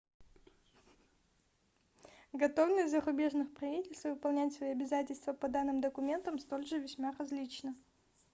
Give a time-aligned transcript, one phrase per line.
[2.33, 7.75] готовность зарубежных правительств выполнять свои обязательства по данным документам столь же весьма различна